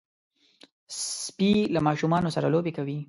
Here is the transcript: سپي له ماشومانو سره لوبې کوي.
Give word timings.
سپي 1.23 1.51
له 1.73 1.79
ماشومانو 1.87 2.29
سره 2.35 2.47
لوبې 2.53 2.71
کوي. 2.77 2.97